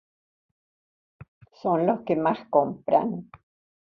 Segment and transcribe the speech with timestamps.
[1.51, 3.29] Son los que más compran.